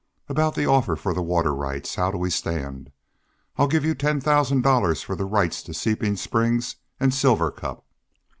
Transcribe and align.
About 0.27 0.55
the 0.55 0.65
offer 0.65 0.95
for 0.95 1.13
the 1.13 1.21
water 1.21 1.53
rights 1.53 1.93
how 1.93 2.09
do 2.09 2.17
we 2.17 2.31
stand? 2.31 2.91
I'll 3.57 3.67
give 3.67 3.85
you 3.85 3.93
ten 3.93 4.19
thousand 4.19 4.63
dollars 4.63 5.03
for 5.03 5.15
the 5.15 5.25
rights 5.25 5.61
to 5.61 5.75
Seeping 5.75 6.15
Springs 6.15 6.77
and 6.99 7.13
Silver 7.13 7.51
Cup." 7.51 7.85